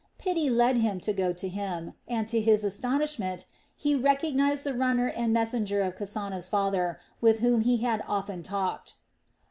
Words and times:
Pity 0.17 0.49
led 0.49 0.77
him 0.77 0.99
to 1.01 1.13
go 1.13 1.31
to 1.31 1.47
him 1.47 1.93
and, 2.07 2.27
to 2.27 2.41
his 2.41 2.63
astonishment, 2.63 3.45
he 3.75 3.93
recognized 3.93 4.63
the 4.63 4.73
runner 4.73 5.05
and 5.09 5.31
messenger 5.31 5.83
of 5.83 5.95
Kasana's 5.95 6.47
father, 6.47 6.99
with 7.21 7.37
whom 7.41 7.61
he 7.61 7.77
had 7.77 8.03
often 8.07 8.41
talked. 8.41 8.95